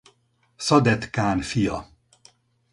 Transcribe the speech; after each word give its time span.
Szadet 0.55 1.09
kán 1.09 1.41
fia. 1.41 1.87